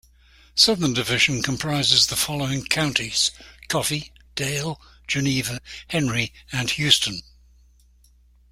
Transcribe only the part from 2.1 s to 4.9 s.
following counties: Coffee, Dale,